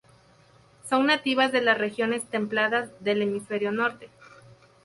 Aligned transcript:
Son 0.89 1.05
nativas 1.05 1.51
de 1.51 1.61
las 1.61 1.77
regiones 1.77 2.25
templadas 2.27 2.89
del 3.01 3.21
hemisferio 3.21 3.71
norte. 3.71 4.09